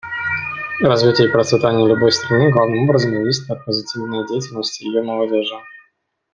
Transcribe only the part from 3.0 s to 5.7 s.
зависит от позитивной деятельности ее молодежи.